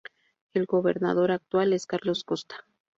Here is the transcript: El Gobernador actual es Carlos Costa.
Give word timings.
El 0.55 0.65
Gobernador 0.65 1.29
actual 1.29 1.73
es 1.73 1.85
Carlos 1.85 2.23
Costa. 2.23 2.65